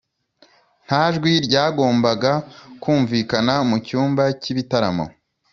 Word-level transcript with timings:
nta 0.85 1.03
jwi 1.15 1.31
ryagombaga 1.45 2.31
kumvikana 2.81 3.53
mu 3.69 3.77
cyumba 3.85 4.23
cy'ibitaramo. 4.41 5.05